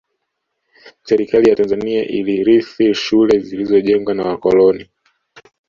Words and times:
Serikali 1.07 1.49
ya 1.49 1.55
Tanzania 1.55 2.05
ilirithi 2.07 2.93
shule 2.93 3.39
zilizojengwa 3.39 4.13
na 4.13 4.23
wakoloni 4.23 4.89